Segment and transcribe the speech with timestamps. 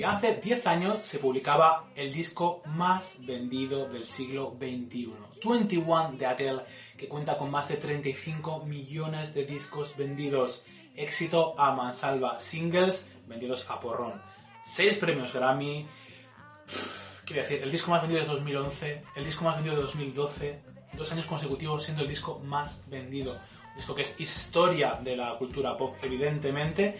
[0.00, 5.12] Y hace 10 años se publicaba el disco más vendido del siglo XXI,
[5.44, 6.62] 21 de Adele,
[6.96, 10.64] que cuenta con más de 35 millones de discos vendidos.
[10.96, 14.22] Éxito a mansalva, singles vendidos a porrón.
[14.64, 15.86] 6 premios Grammy.
[17.26, 20.62] Quiero decir, el disco más vendido de 2011, el disco más vendido de 2012,
[20.94, 23.38] dos años consecutivos siendo el disco más vendido.
[23.76, 26.96] Disco que es historia de la cultura pop, evidentemente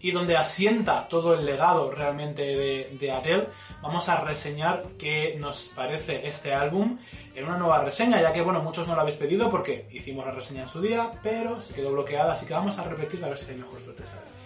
[0.00, 3.48] y donde asienta todo el legado realmente de, de, Adele,
[3.82, 6.98] vamos a reseñar qué nos parece este álbum
[7.34, 10.32] en una nueva reseña, ya que bueno, muchos no lo habéis pedido porque hicimos la
[10.32, 13.38] reseña en su día, pero se quedó bloqueada, así que vamos a repetirla a ver
[13.38, 14.37] si hay mejor suerte esta.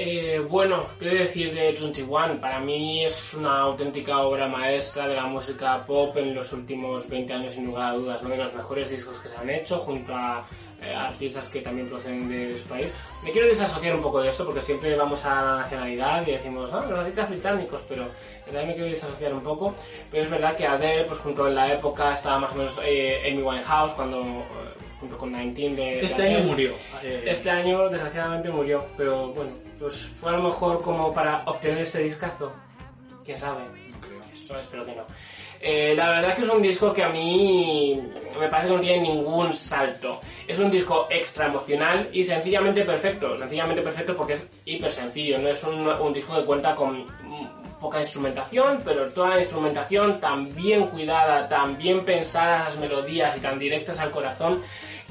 [0.00, 2.40] Eh, bueno, ¿qué decir de 21?
[2.40, 7.32] Para mí es una auténtica obra maestra de la música pop en los últimos 20
[7.32, 10.14] años, sin lugar a dudas, uno de los mejores discos que se han hecho, junto
[10.14, 10.46] a
[10.80, 12.92] eh, artistas que también proceden de, su país.
[13.24, 16.70] Me quiero desasociar un poco de esto porque siempre vamos a la nacionalidad y decimos,
[16.72, 18.06] ah, los artistas británicos, pero
[18.44, 19.74] también me quiero desasociar un poco.
[20.12, 23.32] Pero es verdad que Adele, pues junto en la época estaba más o menos eh,
[23.32, 26.04] Amy Winehouse cuando eh, junto con 19 de...
[26.04, 26.70] Este año murió.
[27.02, 32.00] Este año desgraciadamente murió, pero bueno, pues fue a lo mejor como para obtener este
[32.00, 32.52] discazo.
[33.24, 33.64] ¿Quién sabe?
[33.64, 34.58] No creo.
[34.58, 35.02] Espero que no.
[35.60, 38.00] Eh, la verdad que es un disco que a mí
[38.38, 40.20] me parece que no tiene ningún salto.
[40.46, 43.36] Es un disco extra emocional y sencillamente perfecto.
[43.36, 45.38] Sencillamente perfecto porque es hiper sencillo.
[45.38, 47.04] No es un, un disco que cuenta con
[47.80, 53.40] poca instrumentación, pero toda la instrumentación tan bien cuidada, tan bien pensada las melodías y
[53.40, 54.60] tan directas al corazón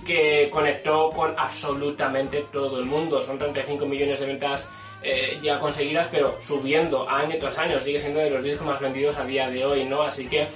[0.07, 3.19] que conectó con absolutamente todo el mundo.
[3.19, 4.69] Son 35 millones de ventas
[5.03, 7.77] eh, ya conseguidas, pero subiendo año tras año.
[7.77, 10.01] Sigue siendo de los discos más vendidos a día de hoy, ¿no?
[10.01, 10.47] Así que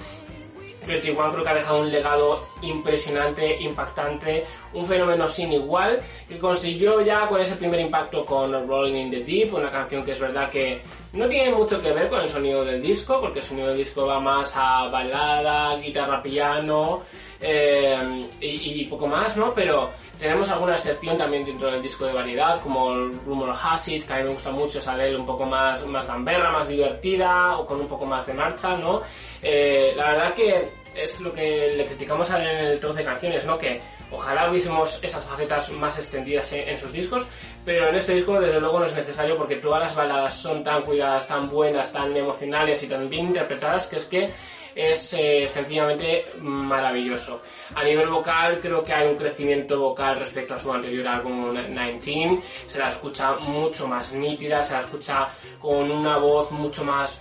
[0.86, 7.00] 21 creo que ha dejado un legado impresionante, impactante, un fenómeno sin igual, que consiguió
[7.02, 10.50] ya con ese primer impacto con Rolling in the Deep, una canción que es verdad
[10.50, 10.80] que
[11.12, 14.06] no tiene mucho que ver con el sonido del disco, porque el sonido del disco
[14.06, 17.02] va más a balada, guitarra, piano
[17.42, 19.52] eh, y, poco más, ¿no?
[19.52, 24.06] Pero tenemos alguna excepción también dentro del disco de variedad, como el Rumor Has It,
[24.06, 26.68] que a mí me gusta mucho esa de él un poco más, más gamberra, más
[26.68, 29.02] divertida, o con un poco más de marcha, ¿no?
[29.42, 33.58] Eh, la verdad que es lo que le criticamos en el 12 canciones, ¿no?
[33.58, 33.80] Que
[34.10, 37.28] ojalá hubiésemos esas facetas más extendidas en, sus discos,
[37.64, 40.82] pero en este disco desde luego no es necesario porque todas las baladas son tan
[40.82, 44.30] cuidadas, tan buenas, tan emocionales y tan bien interpretadas que es que
[44.74, 47.42] es eh, sencillamente maravilloso.
[47.74, 52.40] A nivel vocal creo que hay un crecimiento vocal respecto a su anterior álbum 19,
[52.66, 57.20] se la escucha mucho más nítida, se la escucha con una voz mucho más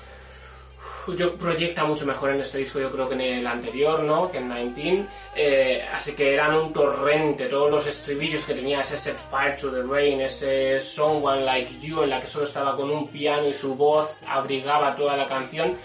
[1.08, 4.32] yo proyecta mucho mejor en este disco yo creo que en el anterior, ¿no?
[4.32, 5.08] Que en 19.
[5.36, 9.72] Eh, así que eran un torrente, todos los estribillos que tenía ese Set Fire to
[9.72, 13.54] the Rain, ese Someone Like You, en la que solo estaba con un piano y
[13.54, 15.76] su voz abrigaba toda la canción,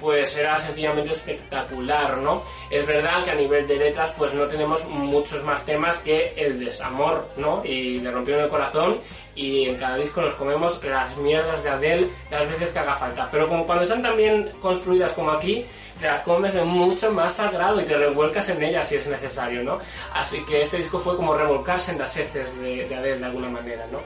[0.00, 2.42] pues era sencillamente espectacular, ¿no?
[2.70, 6.62] Es verdad que a nivel de letras pues no tenemos muchos más temas que el
[6.62, 7.64] desamor, ¿no?
[7.64, 8.98] Y le rompieron el corazón
[9.36, 13.28] y en cada disco nos comemos las mierdas de Adele las veces que haga falta.
[13.30, 15.64] Pero como cuando están tan bien construidas como aquí,
[16.00, 19.62] te las comes de mucho más sagrado y te revuelcas en ellas si es necesario,
[19.62, 19.78] ¿no?
[20.14, 23.50] Así que este disco fue como revolcarse en las heces de, de Adele de alguna
[23.50, 24.00] manera, ¿no?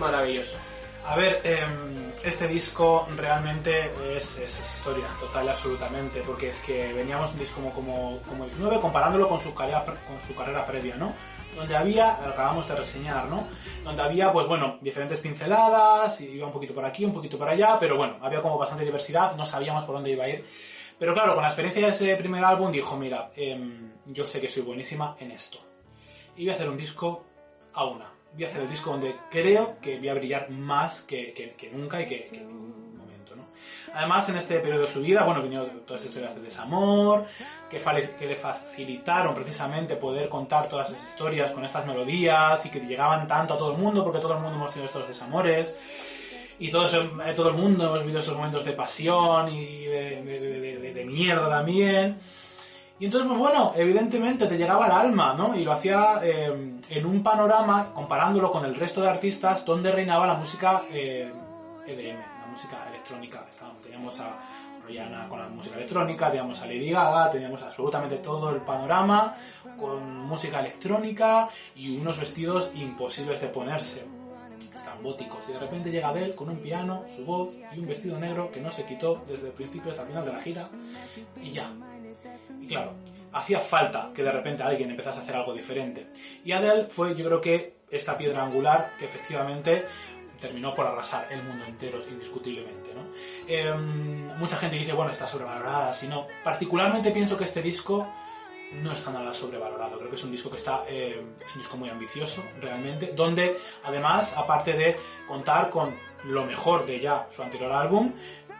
[0.00, 0.56] Maravilloso.
[1.08, 7.38] A ver, em, este disco realmente es, historia, total absolutamente, porque es que veníamos un
[7.38, 11.14] disco como, como, como el 9 comparándolo con su, carrera, con su carrera previa, ¿no?
[11.58, 13.46] Donde había, acabamos de reseñar, ¿no?
[13.84, 17.76] Donde había, pues bueno, diferentes pinceladas, iba un poquito por aquí, un poquito por allá,
[17.78, 20.46] pero bueno, había como bastante diversidad, no sabíamos por dónde iba a ir.
[20.98, 24.48] Pero claro, con la experiencia de ese primer álbum dijo, mira, em, yo sé que
[24.48, 25.58] soy buenísima en esto.
[26.36, 27.24] Y voy a hacer un disco
[27.74, 31.32] a una voy a hacer el disco donde creo que voy a brillar más que,
[31.32, 32.46] que, nunca y que.
[33.94, 37.26] Además, en este periodo de su vida, bueno, vinieron todas las historias de desamor,
[37.70, 37.78] que,
[38.18, 43.26] que le facilitaron precisamente poder contar todas esas historias con estas melodías y que llegaban
[43.26, 45.76] tanto a todo el mundo, porque todo el mundo hemos tenido estos desamores
[46.58, 50.22] y todo, eso, eh, todo el mundo hemos vivido esos momentos de pasión y de,
[50.22, 52.18] de, de, de mierda también.
[53.00, 55.54] Y entonces, pues bueno, evidentemente te llegaba al alma, ¿no?
[55.54, 60.26] Y lo hacía eh, en un panorama, comparándolo con el resto de artistas, donde reinaba
[60.26, 61.30] la música eh,
[61.86, 63.46] EDM, la música electrónica.
[63.50, 64.38] Estábamos, teníamos a
[64.86, 69.34] Rihanna con la música electrónica, teníamos a Lady Gaga, teníamos absolutamente todo el panorama
[69.78, 74.06] con música electrónica y unos vestidos imposibles de ponerse
[74.74, 78.50] estrambóticos y de repente llega Adele con un piano, su voz y un vestido negro
[78.50, 80.68] que no se quitó desde el principio hasta el final de la gira
[81.40, 81.72] y ya.
[82.60, 82.94] Y claro,
[83.32, 86.08] hacía falta que de repente alguien empezase a hacer algo diferente.
[86.44, 89.86] Y Adele fue yo creo que esta piedra angular que efectivamente
[90.40, 92.90] terminó por arrasar el mundo entero indiscutiblemente.
[93.46, 93.72] Eh,
[94.38, 96.26] mucha gente dice, bueno, está sobrevalorada, si no.
[96.44, 98.06] Particularmente pienso que este disco
[98.72, 99.98] no está nada sobrevalorado.
[99.98, 103.58] Creo que es un disco que está, eh, es un disco muy ambicioso, realmente, donde
[103.84, 104.96] además, aparte de
[105.26, 105.94] contar con
[106.24, 108.12] lo mejor de ya su anterior álbum,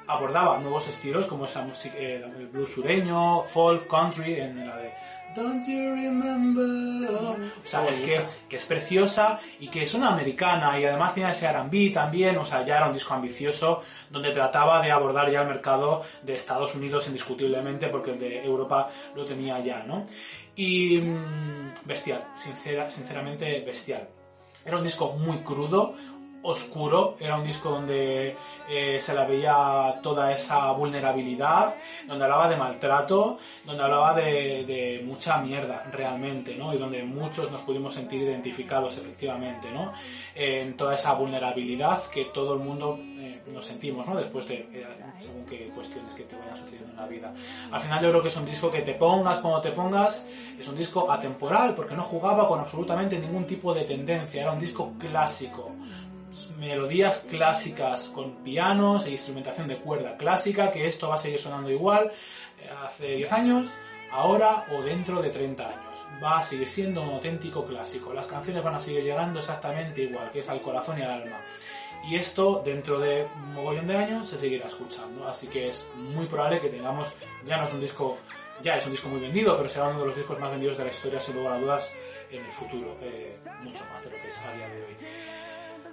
[0.09, 4.93] abordaba nuevos estilos como esa música, eh, el blues sureño, folk, country, en la de
[5.35, 7.11] Don't you remember?
[7.63, 11.31] O sea, es que, que es preciosa y que es una americana y además tiene
[11.31, 15.43] ese R&B también, o sea, ya era un disco ambicioso donde trataba de abordar ya
[15.43, 20.05] el mercado de Estados Unidos indiscutiblemente porque el de Europa lo tenía ya, ¿no?
[20.57, 24.09] Y mmm, bestial, sincera, sinceramente bestial.
[24.65, 25.95] Era un disco muy crudo,
[26.43, 28.37] oscuro, era un disco donde
[28.69, 31.75] eh, se la veía toda esa vulnerabilidad,
[32.07, 36.73] donde hablaba de maltrato, donde hablaba de, de, mucha mierda realmente, ¿no?
[36.73, 39.93] Y donde muchos nos pudimos sentir identificados efectivamente, ¿no?
[40.35, 44.17] En toda esa vulnerabilidad que todo el mundo eh, nos sentimos, ¿no?
[44.17, 44.87] Después de eh,
[45.19, 47.35] según qué cuestiones que te vayan sucediendo en la vida.
[47.73, 50.27] Al final yo creo que es un disco que te pongas como te pongas,
[50.59, 54.61] es un disco atemporal porque no jugaba con absolutamente ningún tipo de tendencia, era un
[54.61, 55.73] disco clásico
[56.59, 61.71] melodías clásicas con pianos e instrumentación de cuerda clásica, que esto va a seguir sonando
[61.71, 62.11] igual
[62.85, 63.69] hace 10 años,
[64.11, 66.07] ahora o dentro de 30 años.
[66.23, 68.13] Va a seguir siendo un auténtico clásico.
[68.13, 71.41] Las canciones van a seguir llegando exactamente igual, que es al corazón y al alma.
[72.09, 75.29] Y esto dentro de un mogollón de años se seguirá escuchando.
[75.29, 77.13] Así que es muy probable que tengamos,
[77.45, 78.19] ya no es un disco,
[78.63, 80.85] ya es un disco muy vendido, pero será uno de los discos más vendidos de
[80.85, 81.93] la historia, sin lugar a dudas,
[82.31, 82.97] en el futuro.
[83.03, 84.97] Eh, mucho más de lo que es a día de hoy.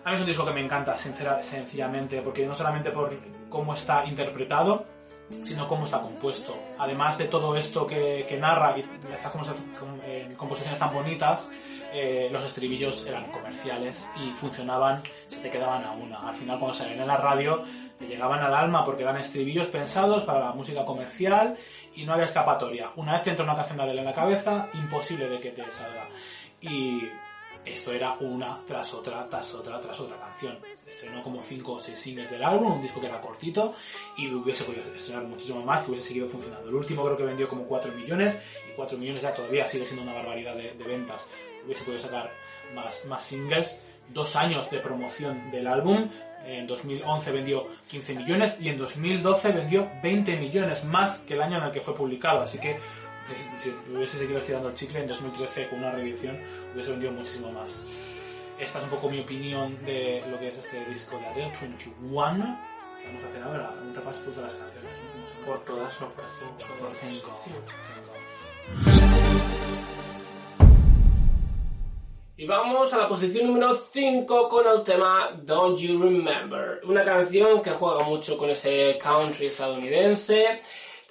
[0.05, 3.11] A mí es un disco que me encanta, sincera, sencillamente, porque no solamente por
[3.49, 4.85] cómo está interpretado,
[5.41, 6.55] sino cómo está compuesto.
[6.77, 9.33] Además de todo esto que, que narra y estas
[10.03, 11.49] eh, composiciones tan bonitas,
[11.91, 16.19] eh, los estribillos eran comerciales y funcionaban, se te quedaban a una.
[16.19, 17.63] Al final, cuando salían en la radio,
[17.97, 21.57] te llegaban al alma porque eran estribillos pensados para la música comercial
[21.95, 22.91] y no había escapatoria.
[22.95, 26.07] Una vez te entra una canción de en la cabeza, imposible de que te salga.
[26.61, 27.09] Y
[27.65, 30.57] esto era una tras otra, tras otra, tras otra canción.
[30.87, 33.73] Estrenó como 5 o 6 singles del álbum, un disco que era cortito
[34.17, 36.69] y hubiese podido estrenar muchísimo más, que hubiese seguido funcionando.
[36.69, 40.03] El último creo que vendió como 4 millones y 4 millones ya todavía sigue siendo
[40.03, 41.27] una barbaridad de, de ventas.
[41.65, 42.31] Hubiese podido sacar
[42.73, 43.79] más, más singles.
[44.07, 46.09] Dos años de promoción del álbum.
[46.45, 51.57] En 2011 vendió 15 millones y en 2012 vendió 20 millones más que el año
[51.57, 52.41] en el que fue publicado.
[52.41, 52.77] Así que
[53.59, 56.39] si hubiese seguido estirando el chicle en 2013 con una reedición
[56.73, 57.83] hubiese vendido muchísimo más.
[58.59, 61.97] Esta es un poco mi opinión de lo que es este disco de Adele 21.
[62.11, 64.91] Vamos a hacer ahora un repaso por todas las canciones.
[64.99, 65.45] ¿no?
[65.45, 66.77] Por todas, no por 5.
[66.79, 67.35] Por 5.
[72.37, 76.81] Y vamos a la posición número 5 con el tema Don't You Remember.
[76.83, 80.61] Una canción que juega mucho con ese country estadounidense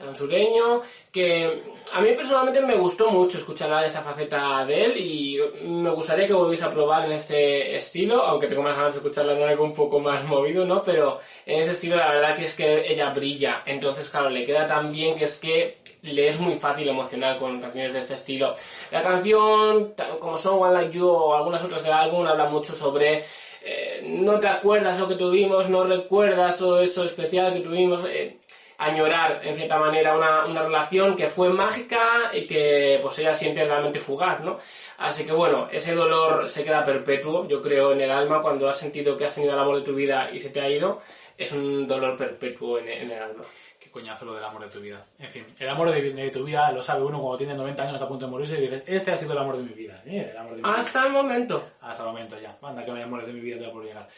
[0.04, 1.62] tan sureño, que
[1.94, 6.32] a mí personalmente me gustó mucho escuchar esa faceta de él y me gustaría que
[6.32, 9.74] volviese a probar en este estilo, aunque tengo más ganas de escucharla en algo un
[9.74, 10.82] poco más movido, ¿no?
[10.82, 14.66] Pero en ese estilo la verdad que es que ella brilla, entonces claro, le queda
[14.66, 18.54] tan bien que es que le es muy fácil emocionar con canciones de este estilo.
[18.90, 23.24] La canción, como son One Like You o algunas otras del álbum, habla mucho sobre
[23.66, 28.04] eh, no te acuerdas lo que tuvimos, no recuerdas todo eso especial que tuvimos.
[28.06, 28.36] Eh,
[28.84, 33.64] añorar en cierta manera una, una, relación que fue mágica y que pues ella siente
[33.64, 34.58] realmente fugaz, ¿no?
[34.98, 38.78] Así que bueno, ese dolor se queda perpetuo, yo creo, en el alma cuando has
[38.78, 41.00] sentido que has tenido el amor de tu vida y se te ha ido,
[41.36, 43.42] es un dolor perpetuo en, en el alma.
[43.78, 45.04] Qué coñazo lo del amor de tu vida.
[45.18, 47.94] En fin, el amor de, de, tu vida lo sabe uno cuando tiene 90 años,
[47.94, 50.02] está a punto de morirse y dices, este ha sido el amor de mi vida.
[50.06, 50.30] ¿eh?
[50.30, 51.08] El amor de mi Hasta vida.
[51.08, 51.64] el momento.
[51.80, 52.56] Hasta el momento ya.
[52.62, 54.08] Anda que no hay amores de mi vida todavía por llegar.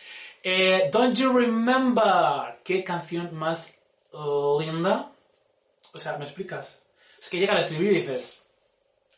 [0.42, 2.58] Eh, Don't You Remember.
[2.62, 3.75] Qué canción más
[4.60, 5.10] linda.
[5.92, 6.82] O sea, ¿me explicas?
[7.18, 8.42] Es que llega al estribillo y dices,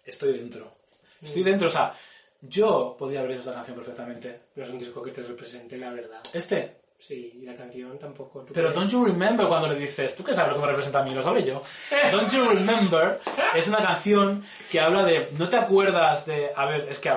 [0.05, 0.73] estoy dentro.
[1.21, 1.93] Estoy dentro, o sea,
[2.41, 4.41] yo podría haber hecho esta canción perfectamente.
[4.55, 6.21] No es un disco que te represente, la verdad.
[6.33, 8.41] Este, Sí, y la canción tampoco.
[8.41, 8.73] ¿tú Pero?
[8.73, 11.15] Don't You Remember cuando le dices, ¿tú qué sabes lo que me representa a mí?
[11.15, 11.63] Lo sabré yo.
[12.13, 13.21] Don't You Remember
[13.55, 17.13] es una canción que habla de, ¿no te acuerdas de, a ver, es que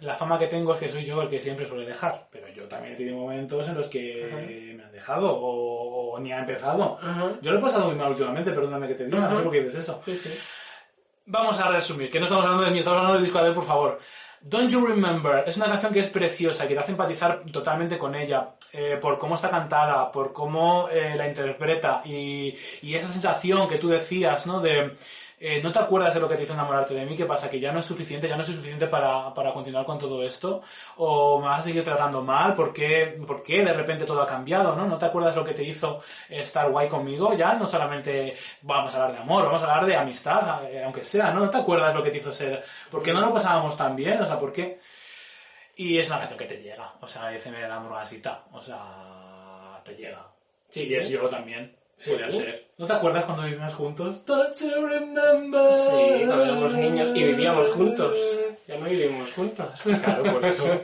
[0.00, 2.64] la fama que tengo es que soy yo el que siempre suele dejar, pero yo
[2.64, 6.98] también he tenido momentos en los que me han dejado o, o ni ha empezado.
[7.02, 7.32] Ajá.
[7.40, 9.42] Yo lo he pasado muy mal últimamente, perdóname que te diga, no sé Ajá.
[9.42, 10.00] por qué dices eso.
[10.04, 10.30] Sí, sí.
[11.26, 13.66] Vamos a resumir, que no estamos hablando de mí, estamos hablando del disco Adele, por
[13.66, 14.00] favor.
[14.40, 18.14] Don't You Remember es una canción que es preciosa, que te hace empatizar totalmente con
[18.14, 23.68] ella, eh, por cómo está cantada, por cómo eh, la interpreta y, y esa sensación
[23.68, 24.60] que tú decías, ¿no?
[24.60, 24.94] De
[25.40, 27.48] eh, no te acuerdas de lo que te hizo enamorarte de mí, ¿qué pasa?
[27.48, 30.62] Que ya no es suficiente, ya no soy suficiente para, para continuar con todo esto,
[30.96, 34.26] o me vas a seguir tratando mal, ¿por qué, por qué de repente todo ha
[34.26, 34.86] cambiado, ¿no?
[34.86, 37.34] ¿No te acuerdas lo que te hizo estar guay conmigo?
[37.34, 41.02] Ya no solamente vamos a hablar de amor, vamos a hablar de amistad, eh, aunque
[41.04, 41.44] sea, ¿no?
[41.44, 42.64] ¿No te acuerdas lo que te hizo ser?
[42.90, 44.20] ¿Por qué no lo pasábamos tan bien?
[44.20, 44.80] O sea, ¿por qué?
[45.76, 49.94] Y es una canción que te llega, o sea, dice la hamburguesita, o sea, te
[49.94, 50.26] llega.
[50.68, 51.77] Sí, Y es yo también.
[51.98, 52.10] Sí.
[52.10, 52.68] Podría ser.
[52.78, 54.24] ¿No te acuerdas cuando vivimos juntos?
[54.24, 55.72] Don't you remember?
[55.72, 58.16] Sí, cuando éramos niños y vivíamos juntos.
[58.68, 59.68] Ya no vivimos juntos.
[59.82, 60.80] Claro, por eso.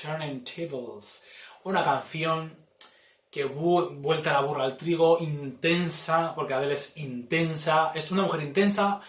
[0.00, 1.24] Turning Tables,
[1.64, 2.56] una canción
[3.30, 8.42] que vu- vuelta la burra al trigo, intensa, porque Adele es intensa, es una mujer
[8.42, 9.00] intensa,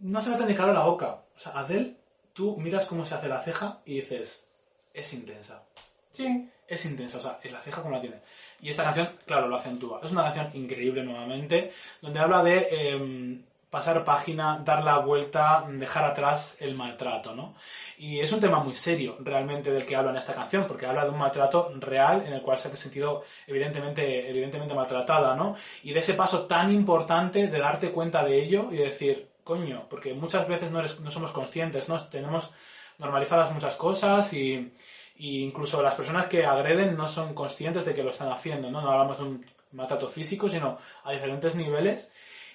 [0.00, 1.22] no hace falta ni calor la boca.
[1.36, 1.96] O sea, Adele,
[2.32, 4.48] tú miras cómo se hace la ceja y dices,
[4.94, 5.62] es intensa.
[6.10, 6.48] Sí.
[6.66, 8.20] Es intensa, o sea, la ceja como la tiene.
[8.60, 10.00] Y esta canción, claro, lo acentúa.
[10.02, 16.04] Es una canción increíble nuevamente, donde habla de em, pasar página, dar la vuelta, dejar
[16.04, 17.54] atrás el maltrato, ¿no?
[17.96, 21.04] Y es un tema muy serio, realmente, del que habla en esta canción, porque habla
[21.04, 25.56] de un maltrato real en el cual se ha sentido evidentemente, evidentemente maltratada, ¿no?
[25.82, 30.12] Y de ese paso tan importante de darte cuenta de ello y decir, coño, porque
[30.12, 31.98] muchas veces no, eres- no somos conscientes, ¿no?
[32.08, 32.52] Tenemos
[32.98, 34.70] normalizadas muchas cosas y,
[35.16, 38.82] y incluso las personas que agreden no son conscientes de que lo están haciendo, ¿no?
[38.82, 42.12] No hablamos de un maltrato físico, sino a diferentes niveles.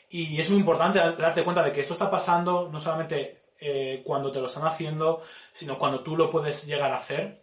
[0.10, 4.32] Y es muy importante darte cuenta de que esto está pasando no solamente eh, cuando
[4.32, 7.42] te lo están haciendo, sino cuando tú lo puedes llegar a hacer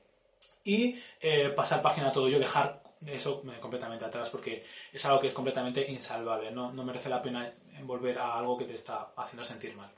[0.63, 5.21] y eh, pasar página a todo ello, dejar eso eh, completamente atrás porque es algo
[5.21, 6.73] que es completamente insalvable, ¿no?
[6.73, 7.53] no merece la pena
[7.83, 9.91] volver a algo que te está haciendo sentir mal.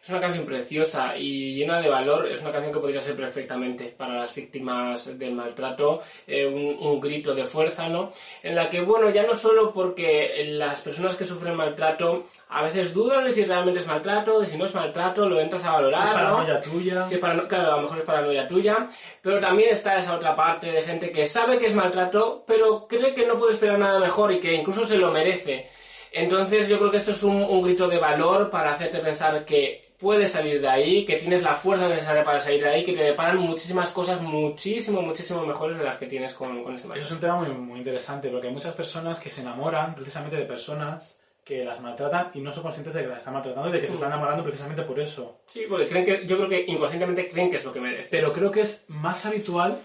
[0.00, 2.28] Es una canción preciosa y llena de valor.
[2.28, 7.00] Es una canción que podría ser perfectamente para las víctimas del maltrato, eh, un, un
[7.00, 8.12] grito de fuerza, ¿no?
[8.42, 12.94] En la que, bueno, ya no solo porque las personas que sufren maltrato a veces
[12.94, 16.00] dudan de si realmente es maltrato, de si no es maltrato, lo entras a valorar,
[16.02, 16.14] es ¿no?
[16.14, 17.08] paranoia tuya.
[17.08, 18.88] Sí, parano- claro, a lo mejor es paranoia tuya,
[19.20, 23.12] pero también está esa otra parte de gente que sabe que es maltrato, pero cree
[23.14, 25.68] que no puede esperar nada mejor y que incluso se lo merece.
[26.12, 29.87] Entonces yo creo que esto es un, un grito de valor para hacerte pensar que
[29.98, 33.02] puedes salir de ahí, que tienes la fuerza necesaria para salir de ahí, que te
[33.02, 37.06] deparan muchísimas cosas muchísimo, muchísimo mejores de las que tienes con, con ese maltrato.
[37.06, 40.44] es un tema muy, muy interesante porque hay muchas personas que se enamoran precisamente de
[40.44, 43.80] personas que las maltratan y no son conscientes de que las están maltratando y de
[43.80, 45.40] que se están enamorando precisamente por eso.
[45.46, 48.08] Sí, porque creen que, yo creo que inconscientemente creen que es lo que merece.
[48.10, 49.78] Pero creo que es más habitual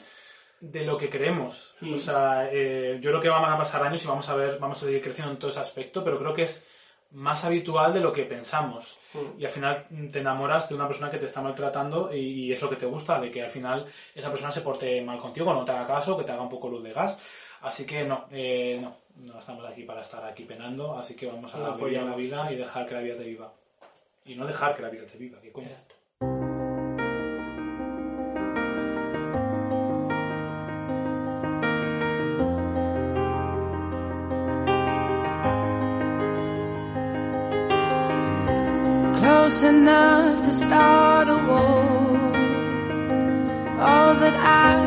[0.60, 1.76] de lo que creemos.
[1.82, 4.84] O sea, eh, yo creo que van a pasar años y vamos a ver, vamos
[4.84, 6.66] a seguir creciendo en todo ese aspecto, pero creo que es
[7.14, 8.98] más habitual de lo que pensamos.
[9.38, 12.62] Y al final mm, te enamoras de una persona que te está maltratando y, es
[12.62, 15.64] lo que te gusta, de que al final esa persona se porte mal contigo, no
[15.64, 17.20] te haga caso, que te haga un poco luz de gas.
[17.62, 21.54] Así que no, eh, no, no estamos aquí para estar aquí penando, así que vamos
[21.56, 23.54] a vivir la vida y dejar que la vida te viva.
[24.26, 25.70] Y no dejar que la vida te viva, que coño.
[39.74, 41.84] Enough to start a war.
[43.90, 44.83] All that I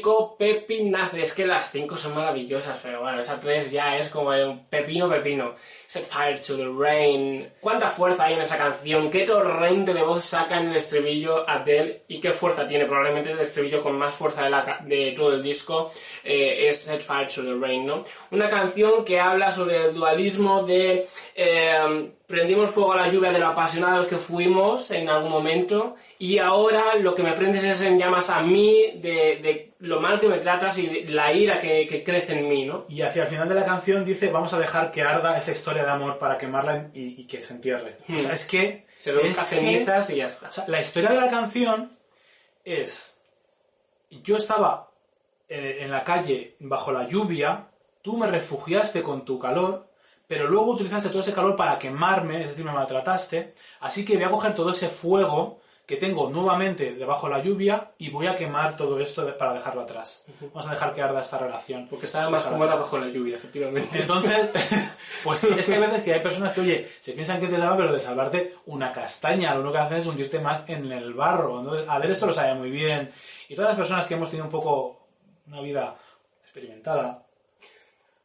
[0.00, 1.16] 3, un auténtico pepinazo.
[1.16, 5.08] Es que las 5 son maravillosas, pero bueno, esa 3 ya es como un pepino
[5.08, 5.54] pepino.
[5.86, 7.48] Set fire to the rain.
[7.60, 9.10] ¿Cuánta fuerza hay en esa canción?
[9.10, 12.02] ¿Qué torrente de voz saca en el estribillo Adele?
[12.08, 12.86] ¿Y qué fuerza tiene?
[12.86, 14.48] Probablemente el estribillo con más fuerza
[14.84, 15.92] de, todo el disco
[16.22, 18.04] eh, es Set fire to the rain, ¿no?
[18.30, 21.06] Una canción que habla sobre el dualismo de...
[21.34, 26.38] eh, prendimos fuego a la lluvia de lo apasionados que fuimos en algún momento y
[26.38, 30.38] ahora lo que me prendes es en llamas a mí de, de lo mal me
[30.38, 32.84] tratas y la ira que, que crece en mí, ¿no?
[32.88, 35.84] Y hacia el final de la canción dice, vamos a dejar que arda esa historia
[35.84, 37.98] de amor para quemarla y, y que se entierre.
[38.14, 38.86] O sea, es que...
[38.98, 40.48] Se que- cenizas y ya está.
[40.48, 41.90] o sea, la historia de la canción
[42.64, 43.18] es...
[44.22, 44.90] Yo estaba
[45.48, 47.68] eh, en la calle bajo la lluvia,
[48.02, 49.88] tú me refugiaste con tu calor,
[50.26, 54.24] pero luego utilizaste todo ese calor para quemarme, es decir, me maltrataste, así que voy
[54.24, 58.36] a coger todo ese fuego que tengo nuevamente debajo de la lluvia y voy a
[58.36, 60.24] quemar todo esto de- para dejarlo atrás.
[60.40, 61.86] Vamos a dejar que arda esta relación.
[61.88, 64.00] Porque estaba más cómoda bajo la lluvia, efectivamente.
[64.00, 64.50] Entonces,
[65.24, 67.58] pues sí, es que hay veces que hay personas que, oye, se piensan que te
[67.58, 71.12] salva, pero de salvarte una castaña, lo único que hacen es hundirte más en el
[71.12, 71.60] barro.
[71.60, 73.12] Entonces, a ver, esto lo sabe muy bien.
[73.50, 74.98] Y todas las personas que hemos tenido un poco
[75.48, 75.96] una vida
[76.42, 77.23] experimentada,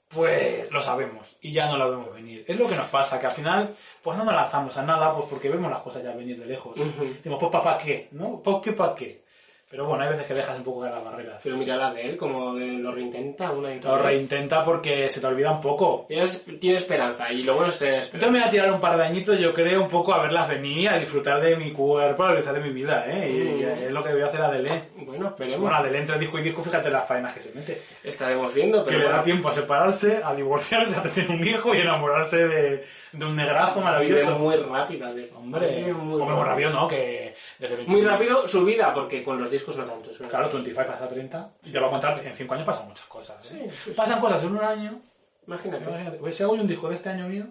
[0.09, 2.43] pues lo sabemos y ya no la vemos venir.
[2.47, 5.27] Es lo que nos pasa, que al final, pues no nos lanzamos a nada, pues
[5.29, 6.75] porque vemos las cosas ya venir de lejos.
[6.75, 8.09] Decimos, pues ¿para qué?
[8.11, 8.41] ¿No?
[8.41, 9.23] ¿Por qué para qué?
[9.71, 11.39] Pero bueno, hay veces que dejas un poco de las barreras.
[11.43, 15.09] Pero mira la de él, como de lo reintenta una y otra Lo reintenta porque
[15.11, 16.07] se te olvida un poco.
[16.09, 19.03] Es- tiene esperanza y bueno es tener Entonces me voy a tirar un par de
[19.05, 22.61] añitos, yo creo, un poco a verlas venir, a disfrutar de mi cuerpo, a disfrutar
[22.61, 23.29] de mi vida, ¿eh?
[23.29, 24.71] Y, y es lo que voy a hacer a Adele.
[24.95, 25.61] Bueno, esperemos.
[25.61, 27.79] Bueno, Adele entre disco y disco, fíjate las faenas que se mete.
[28.03, 31.45] Estaremos viendo, Que pero le da bueno, tiempo a separarse, a divorciarse, a tener un
[31.47, 34.37] hijo y enamorarse de, de un negrazo maravilloso.
[34.39, 35.13] muy rápida.
[35.13, 36.87] de- Hombre, muy, hombre, muy rápido, ¿no?
[36.87, 40.09] Que desde 20 Muy rápido su vida, porque con los discos no tanto.
[40.11, 40.31] es verdad.
[40.39, 43.45] Claro, 25 pasa 30 y te va a contar, en 5 años pasan muchas cosas,
[43.45, 43.47] ¿eh?
[43.49, 43.91] Sí, sí, sí.
[43.91, 44.99] Pasan cosas en un año.
[45.47, 45.89] Imagínate.
[45.89, 47.45] Imagínate, pues, si hago yo un disco de este año mío,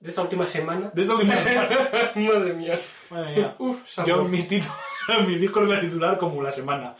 [0.00, 0.90] De esta última semana.
[0.94, 1.68] de esta última semana,
[2.14, 2.78] Madre mía.
[3.10, 3.54] Madre mía.
[3.58, 4.08] Uf, sabor.
[4.08, 4.74] Yo mis, títulos,
[5.26, 6.94] mis discos los voy a titular como la semana.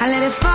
[0.00, 0.53] I let it fall,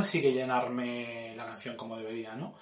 [0.00, 2.54] consigue llenarme la canción como debería, ¿no?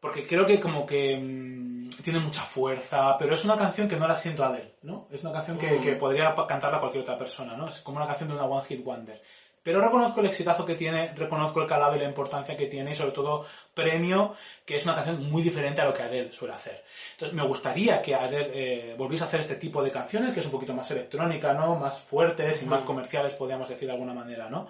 [0.00, 4.08] Porque creo que como que mm, tiene mucha fuerza, pero es una canción que no
[4.08, 5.06] la siento Adele, ¿no?
[5.12, 7.68] Es una canción que, que podría pa- cantarla cualquier otra persona, ¿no?
[7.68, 9.22] Es como una canción de una One Hit Wonder.
[9.62, 12.94] Pero reconozco el exitazo que tiene, reconozco el calado y la importancia que tiene y
[12.96, 14.34] sobre todo premio,
[14.66, 16.82] que es una canción muy diferente a lo que Adele suele hacer.
[17.12, 20.46] Entonces me gustaría que Adele eh, volviese a hacer este tipo de canciones, que es
[20.46, 21.76] un poquito más electrónica, ¿no?
[21.76, 24.68] Más fuertes y más comerciales, podríamos decir de alguna manera, ¿no?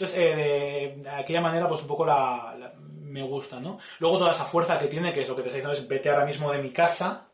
[0.00, 3.78] Entonces, eh, de aquella manera, pues un poco la, me gusta, ¿no?
[3.98, 6.08] Luego toda esa fuerza que tiene, que es lo que te está diciendo, es vete
[6.08, 7.26] ahora mismo de mi casa,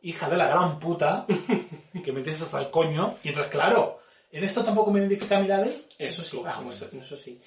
[0.00, 3.98] hija de la gran puta, que me tienes hasta el coño, y entonces, claro,
[4.36, 5.72] ¿en esto tampoco me identifica mi Adele?
[5.98, 6.70] Eso sí, Ah, bueno.
[6.70, 7.38] eso, eso sí.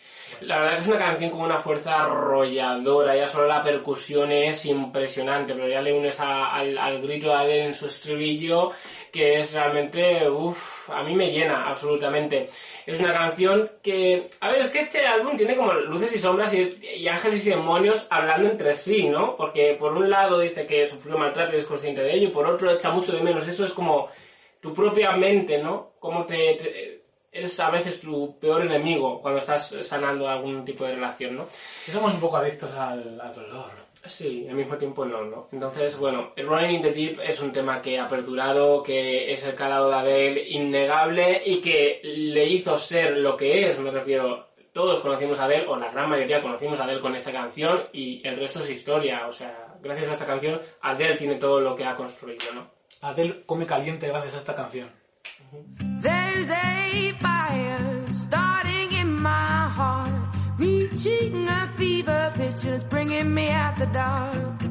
[0.42, 4.66] La verdad que es una canción con una fuerza arrolladora, ya solo la percusión es
[4.66, 8.72] impresionante, pero ya le unes a- al, al grito de Adele en su estribillo,
[9.12, 12.50] que es realmente, uff, a mí me llena absolutamente.
[12.86, 16.54] Es una canción que, a ver, es que este álbum tiene como luces y sombras
[16.54, 19.36] y, y ángeles y demonios hablando entre sí, ¿no?
[19.36, 22.46] Porque por un lado dice que sufrió maltrato y es consciente de ello, y por
[22.48, 23.46] otro echa mucho de menos.
[23.48, 24.08] Eso es como
[24.62, 25.92] tu propia mente, ¿no?
[26.08, 30.96] Cómo te, te- eres a veces tu peor enemigo cuando estás sanando algún tipo de
[30.96, 31.48] relación, ¿no?
[31.86, 33.72] Que somos un poco adictos al, al dolor.
[34.06, 35.50] Sí, al mismo tiempo no, ¿no?
[35.52, 39.54] Entonces, bueno, Running in the Deep es un tema que ha perdurado, que es el
[39.54, 44.48] calado de Adele innegable y que le hizo ser lo que es, me refiero.
[44.72, 48.26] Todos conocimos a Adele, o la gran mayoría conocimos a Adele con esta canción y
[48.26, 49.28] el resto es historia.
[49.28, 52.68] O sea, gracias a esta canción, Adele tiene todo lo que ha construido, ¿no?
[53.02, 54.90] Adele come caliente gracias a esta canción.
[55.80, 60.12] There's a fire starting in my heart,
[60.58, 64.67] reaching a fever pitch, and it's bringing me out the dark.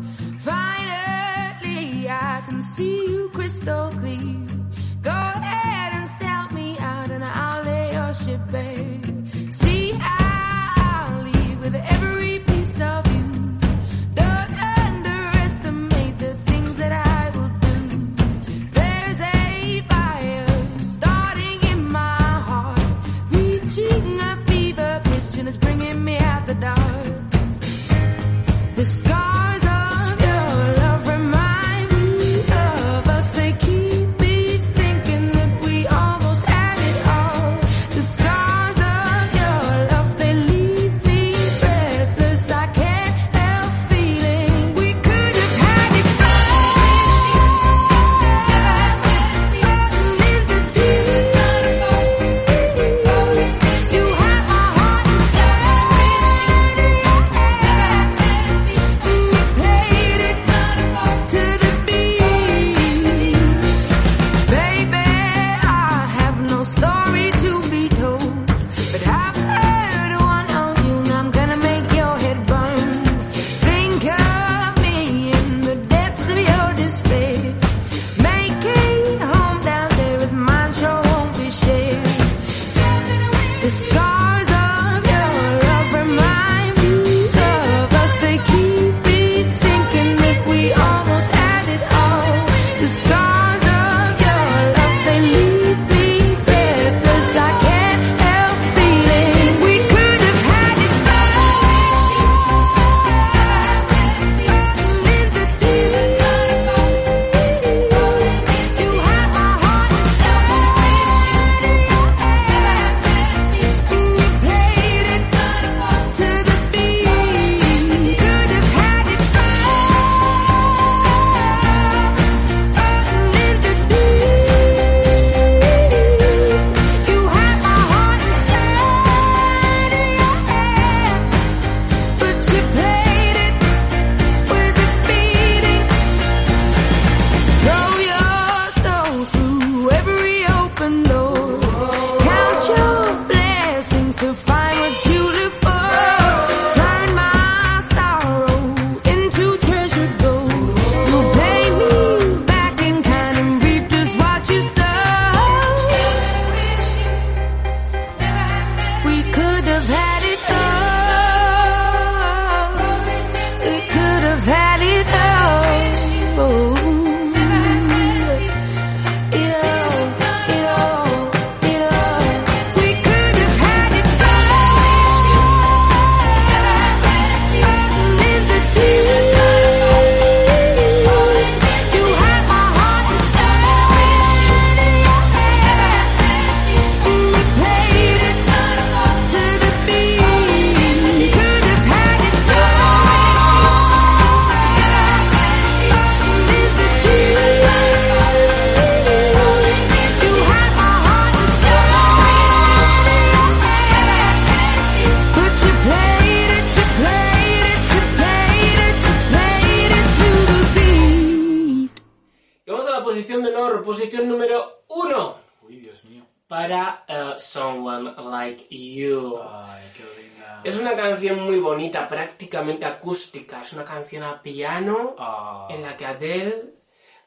[224.87, 225.69] Piano Ah.
[225.71, 226.65] en la que Adele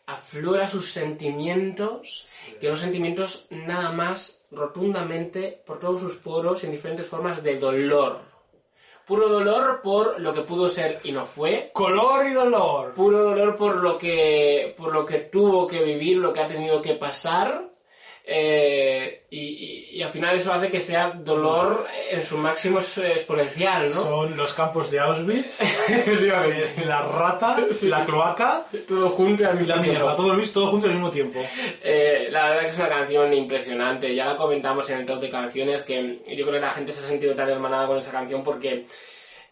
[0.08, 7.06] aflora sus sentimientos, que son sentimientos nada más rotundamente por todos sus poros en diferentes
[7.08, 8.20] formas de dolor.
[9.06, 11.72] Puro dolor por lo que pudo ser y no fue.
[11.74, 12.94] Color y dolor.
[12.94, 16.82] Puro dolor por lo que, por lo que tuvo que vivir, lo que ha tenido
[16.82, 17.69] que pasar.
[18.26, 23.86] Eh, y, y- y al final eso hace que sea dolor en su máximo exponencial,
[23.88, 23.90] ¿no?
[24.02, 29.76] Son los campos de Auschwitz, es la rata, la cloaca Todo junto y al mismo
[29.76, 30.00] la tiempo.
[30.00, 30.16] mierda.
[30.16, 31.40] Todo todo junto al mismo tiempo.
[31.84, 34.16] Eh, la verdad que es una canción impresionante.
[34.16, 37.04] Ya la comentamos en el top de canciones que yo creo que la gente se
[37.04, 38.86] ha sentido tan hermanada con esa canción porque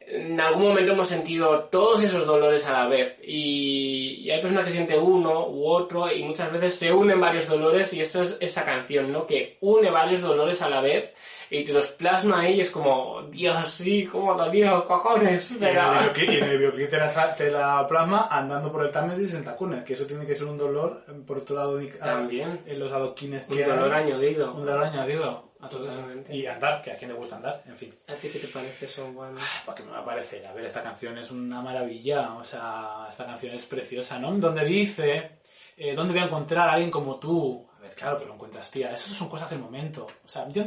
[0.09, 4.63] en algún momento hemos sentido todos esos dolores a la vez y, y hay personas
[4.65, 8.37] que sienten uno u otro y muchas veces se unen varios dolores y esa es
[8.39, 9.27] esa canción, ¿no?
[9.27, 11.13] Que une varios dolores a la vez
[11.49, 15.81] y te los plasma ahí y es como, Dios, sí, cómo dolió, cojones, pero...
[16.17, 19.83] y en el videoclip te la, te la plasma andando por el Támesis en tacones,
[19.83, 22.61] que eso tiene que ser un dolor eh, por todo lado También.
[22.65, 24.03] en los adoquines Un que dolor hay.
[24.03, 24.53] añadido.
[24.53, 25.69] Un dolor añadido a.
[25.69, 26.35] Totalmente.
[26.35, 27.93] Y andar, que a quien le gusta andar, en fin.
[28.07, 29.39] ¿A ti qué te parece, Someone?
[29.65, 33.25] Porque me va a parecer, a ver, esta canción es una maravilla, o sea, esta
[33.25, 34.31] canción es preciosa, ¿no?
[34.33, 35.37] Donde dice,
[35.77, 37.67] eh, ¿dónde voy a encontrar a alguien como tú?
[37.77, 40.07] A ver, claro que lo encuentras, tía, eso son cosas del momento.
[40.25, 40.63] O sea, yo,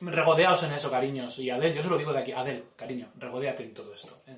[0.00, 3.62] regodeaos en eso, cariños, y Adel, yo se lo digo de aquí, Adel, cariño, regodéate
[3.62, 4.22] en todo esto.
[4.26, 4.34] No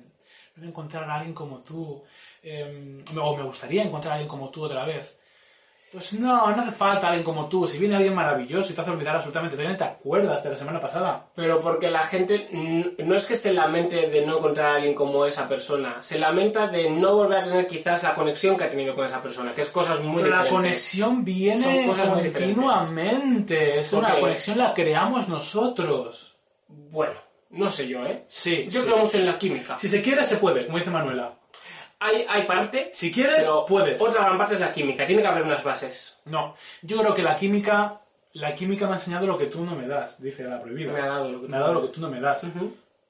[0.55, 2.03] voy a encontrar a alguien como tú,
[2.43, 5.15] eh, o me gustaría encontrar a alguien como tú otra vez.
[5.91, 7.67] Pues no, no hace falta alguien como tú.
[7.67, 11.27] Si viene alguien maravilloso y te hace olvidar absolutamente, te acuerdas de la semana pasada.
[11.35, 12.47] Pero porque la gente
[12.99, 16.67] no es que se lamente de no encontrar a alguien como esa persona, se lamenta
[16.67, 19.61] de no volver a tener quizás la conexión que ha tenido con esa persona, que
[19.61, 20.51] es cosas muy la diferentes.
[20.51, 23.79] conexión viene Son cosas muy continuamente.
[23.79, 26.37] Es una conexión la creamos nosotros.
[26.69, 27.15] Bueno,
[27.49, 28.23] no sé yo, ¿eh?
[28.29, 28.67] Sí.
[28.69, 28.87] Yo sí.
[28.87, 29.77] creo mucho en la química.
[29.77, 31.33] Si se quiere, se puede, como dice Manuela.
[32.03, 34.01] Hay, hay parte, Si quieres, pero puedes.
[34.01, 35.05] otra gran parte es la química.
[35.05, 36.19] Tiene que haber unas bases.
[36.25, 38.01] No, yo creo que la química,
[38.33, 40.91] la química me ha enseñado lo que tú no me das, dice la prohibida.
[40.93, 42.19] Me ha dado lo que tú ha no dado me lo que tú no me
[42.19, 42.47] das.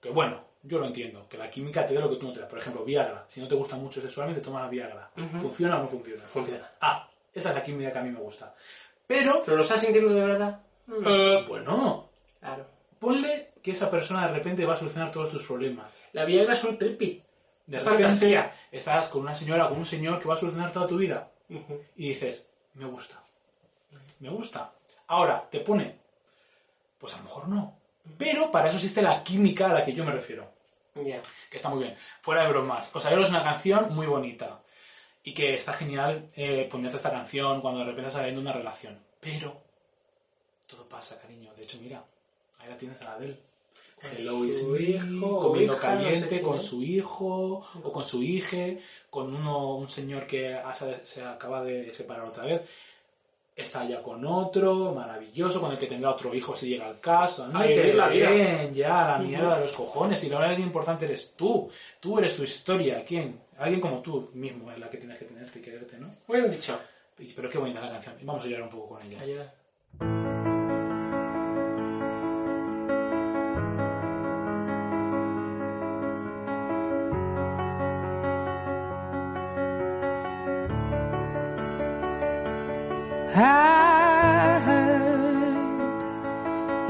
[0.02, 2.42] Que bueno, yo lo entiendo, que la química te dé lo que tú no te
[2.42, 2.50] das.
[2.50, 3.24] Por ejemplo, Viagra.
[3.28, 5.10] Si no te gusta mucho sexualmente, toma la Viagra.
[5.42, 6.24] ¿Funciona o no funciona?
[6.24, 6.70] Funciona.
[6.82, 8.54] Ah, esa es la química que a mí me gusta.
[9.08, 10.60] Pero, ¿Pero lo estás sintiendo de verdad?
[11.06, 12.10] eh, bueno,
[12.42, 12.66] Claro.
[13.00, 16.04] ponle que esa persona de repente va a solucionar todos tus problemas.
[16.14, 17.24] La Viagra es un trippy.
[17.66, 18.56] De Es repente fantasía.
[18.72, 21.32] estás con una señora o con un señor que va a solucionar toda tu vida.
[21.96, 23.22] Y dices, me gusta.
[24.20, 24.72] Me gusta.
[25.08, 25.98] Ahora, te pone,
[26.98, 27.78] pues a lo mejor no.
[28.18, 30.50] Pero para eso existe la química a la que yo me refiero.
[30.96, 31.22] Ya.
[31.50, 31.98] Que está muy bien.
[32.22, 32.96] Fuera de bromas.
[32.96, 34.60] O sea, es una canción muy bonita.
[35.24, 38.58] Y que está genial eh, ponerte esta canción cuando de repente estás saliendo de una
[38.58, 39.00] relación.
[39.20, 39.62] Pero
[40.68, 41.54] todo pasa, cariño.
[41.56, 42.04] De hecho, mira,
[42.60, 43.18] ahí la tienes a la
[44.04, 44.22] Adele.
[44.22, 48.82] Hello su hijo comiendo hija, no sé caliente con su hijo o con su hije,
[49.10, 50.58] con uno, un señor que
[51.04, 52.62] se, acaba de separar otra vez.
[53.54, 57.48] Está ya con otro, maravilloso, con el que tendrá otro hijo si llega al caso.
[57.48, 57.60] ¿no?
[57.60, 58.32] Hay que la vida.
[58.32, 60.24] Bien, ya, la mierda de los cojones.
[60.24, 61.70] Y lo único importante eres tú.
[62.00, 63.04] Tú eres tu historia.
[63.04, 63.42] ¿Quién?
[63.58, 66.10] Alguien como tú mismo es la que tienes que tenerte y quererte, ¿no?
[66.28, 66.80] Muy bien dicho.
[67.36, 68.16] Pero qué bonita la canción.
[68.24, 69.22] Vamos a llorar un poco con ella.
[69.22, 70.31] A llorar.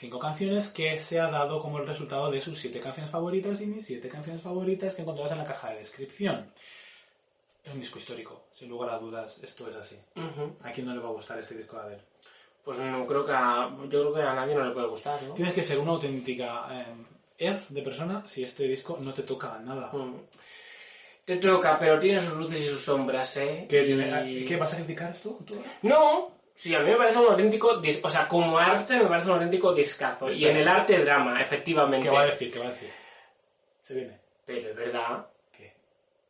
[0.00, 3.66] 5 canciones que se ha dado como el resultado de sus 7 canciones favoritas y
[3.66, 6.50] mis 7 canciones favoritas que encontrarás en la caja de descripción.
[7.62, 9.98] Es un disco histórico, sin lugar a dudas, esto es así.
[10.62, 12.02] ¿A quién no le va a gustar este disco de Adele?
[12.64, 15.34] Pues no creo que a, yo creo que a nadie no le puede gustar, ¿no?
[15.34, 16.86] Tienes que ser una auténtica eh,
[17.38, 19.92] F de persona si este disco no te toca nada.
[19.92, 20.14] Mm.
[21.26, 23.66] Te toca, pero tiene sus luces y sus sombras, ¿eh?
[23.68, 23.82] ¿Qué,
[24.26, 25.38] Y- ¿Qué vas a criticar esto?
[25.46, 25.62] tú?
[25.82, 27.80] No, sí, a mí me parece un auténtico...
[27.80, 30.26] dis- O sea, como arte me parece un auténtico discazo.
[30.28, 30.50] Y Espera.
[30.50, 32.08] en el arte drama, efectivamente.
[32.08, 32.52] ¿Qué va a decir?
[32.52, 32.90] ¿Qué va a decir?
[33.82, 34.18] Se viene.
[34.44, 35.26] Pero es verdad
[35.56, 35.72] ¿Qué?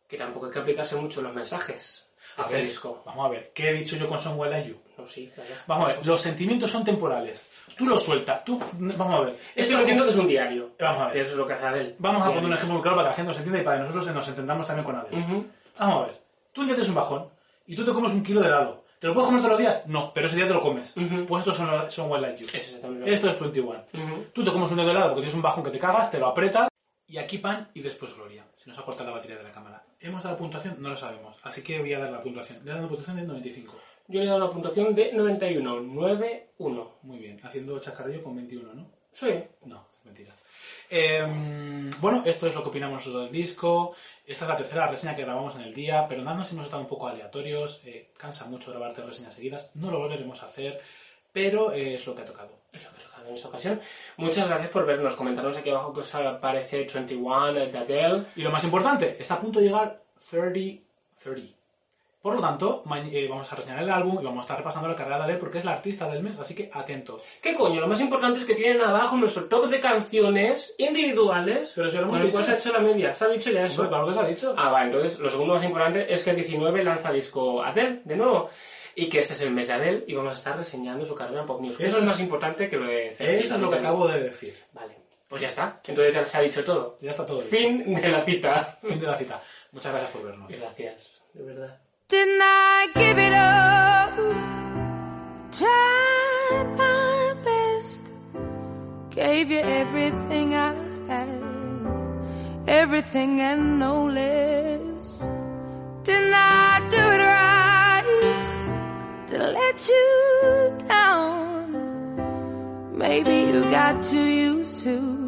[0.09, 3.03] que tampoco hay que aplicarse mucho los mensajes A este ver, disco.
[3.07, 4.81] Vamos a ver, ¿qué he dicho yo con Somewhere Like You?
[4.99, 5.51] No, sí, claro.
[5.67, 7.49] Vamos a ver, los sentimientos son temporales.
[7.77, 8.59] Tú los sueltas, tú...
[8.99, 9.37] Vamos a ver.
[9.55, 10.73] Esto lo entiendo que es un diario.
[10.79, 11.17] Vamos a ver.
[11.17, 11.95] Eso es lo que hace Adele.
[11.99, 13.77] Vamos a poner un ejemplo muy claro para que la gente nos entienda y para
[13.79, 15.19] que nosotros nos entendamos también con Adele.
[15.23, 15.47] Ujú.
[15.79, 16.21] Vamos a ver.
[16.53, 17.31] Tú un día tienes un bajón
[17.67, 18.85] y tú te comes un kilo de helado.
[19.01, 19.87] ¿Te lo puedes comer todos los días?
[19.87, 20.95] No, pero ese día te lo comes.
[21.27, 22.49] Pues estos son, son Well Like You.
[22.53, 23.71] Es Esto es 21.
[23.95, 24.25] Ujú.
[24.35, 26.21] Tú te comes un dedo de helado porque tienes un bajón que te cagas, te
[26.21, 26.69] lo apretas
[27.07, 28.47] y aquí pan y después gloria.
[28.57, 29.83] Se nos ha cortado la batería de la cámara.
[30.01, 30.77] ¿Hemos dado puntuación?
[30.81, 31.41] No lo sabemos.
[31.43, 32.59] Así que voy a dar la puntuación.
[32.63, 33.75] Le he dado una puntuación de 95.
[34.07, 35.81] Yo le he dado una puntuación de 91.
[35.81, 36.89] 9-1.
[37.03, 37.41] Muy bien.
[37.43, 38.87] Haciendo chascarrillo con 21, ¿no?
[39.13, 39.33] Sí.
[39.65, 40.35] No, mentira.
[40.91, 43.95] Eh, bueno, esto es lo que opinamos nosotros del disco.
[44.31, 46.07] Esta es la tercera reseña que grabamos en el día.
[46.07, 47.83] Perdonadnos hemos estado un poco aleatorios.
[47.85, 49.73] eh, cansa mucho grabar tres reseñas seguidas.
[49.75, 50.81] No lo volveremos a hacer,
[51.33, 52.61] pero eh, es lo que ha tocado.
[52.73, 53.81] Es lo que tocaba en esta ocasión.
[54.19, 55.17] Muchas gracias por vernos.
[55.17, 58.27] Comentarnos aquí abajo qué os parece 21 de Adele.
[58.37, 60.01] Y lo más importante, está a punto de llegar
[60.31, 60.81] 30,
[61.21, 61.60] 30.
[62.21, 64.95] Por lo tanto, eh, vamos a reseñar el álbum y vamos a estar repasando la
[64.95, 67.23] carrera de Adele porque es la artista del mes, así que atentos.
[67.41, 67.81] ¿Qué coño?
[67.81, 71.73] Lo más importante es que tienen abajo nuestro top de canciones individuales.
[71.75, 73.15] Pero si lo hemos con el cual se ha hecho la media.
[73.15, 73.77] ¿Se ha dicho ya eso?
[73.77, 74.55] Bueno, claro que se ha dicho.
[74.59, 78.17] Ah, vale, entonces lo segundo más importante es que el 19 lanza disco Adele, de
[78.17, 78.51] nuevo.
[78.97, 81.41] Y que este es el mes de Adele y vamos a estar reseñando su carrera
[81.41, 81.77] en Pop News.
[81.77, 84.55] Eso, Eso es más importante que lo de Eso es lo que acabo de decir.
[84.75, 84.95] Vale.
[85.27, 85.81] Pues ya está.
[85.87, 86.99] Entonces ya se ha dicho todo.
[87.01, 87.57] Ya está todo dicho.
[87.57, 88.79] Fin de la cita.
[88.83, 89.43] Fin de la cita.
[89.73, 90.53] Muchas gracias por vernos.
[90.53, 91.81] Gracias, de verdad.
[92.11, 94.17] Didn't I give it up?
[95.53, 98.03] Tried my best.
[99.11, 100.75] Gave you everything I
[101.07, 101.43] had.
[102.67, 105.23] Everything and no less.
[106.03, 108.07] Didn't I do it right?
[109.29, 111.73] To let you down.
[112.93, 115.21] Maybe you got too used to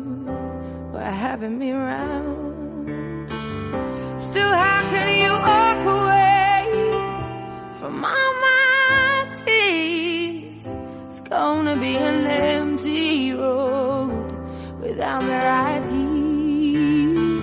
[1.32, 2.88] having me around.
[4.20, 6.11] Still, how can you walk away
[7.82, 10.66] from all my tears?
[11.08, 14.30] It's gonna be an empty road
[14.80, 17.40] without me right here.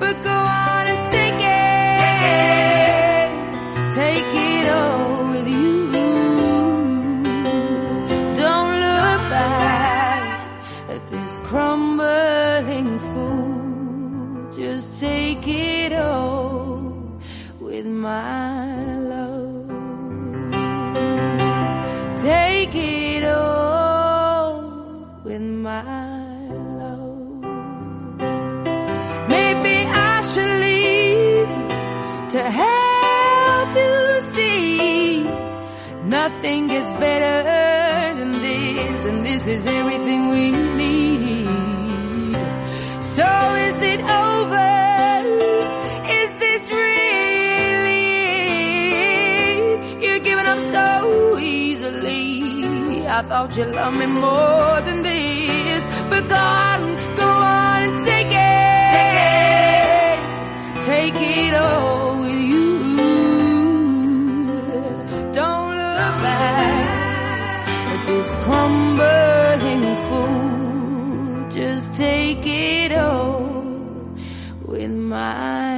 [0.00, 3.28] But go on and take it,
[4.02, 5.82] take it all with you.
[8.42, 10.22] Don't look back
[10.94, 14.56] at this crumbling fool.
[14.56, 16.94] Just take it all
[17.60, 18.99] with my
[25.40, 25.82] with my
[26.80, 27.42] love.
[29.28, 31.48] Maybe I should leave
[32.34, 33.96] to help you
[34.36, 35.22] see
[36.04, 37.38] nothing gets better
[38.18, 41.46] than this, and this is everything we need.
[43.00, 43.28] So
[43.66, 44.79] is it over?
[53.20, 56.80] I thought you loved me more than this, but go on,
[57.16, 60.18] go on and take it,
[60.86, 62.96] take it all with you.
[65.34, 71.50] Don't look back at this crumbling fool.
[71.50, 73.42] Just take it all
[74.64, 75.69] with my